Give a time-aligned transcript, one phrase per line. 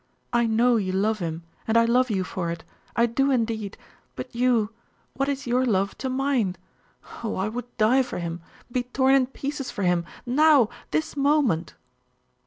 [0.33, 2.63] I know you love him; and I love you for it.
[2.95, 3.77] I do indeed!
[4.15, 4.71] But you
[5.13, 6.55] what is your love to mine?
[7.23, 8.41] Oh, I would die for him
[8.71, 11.75] be torn in pieces for him now, this moment!....